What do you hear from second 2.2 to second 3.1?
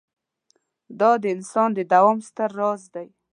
ستر راز دی.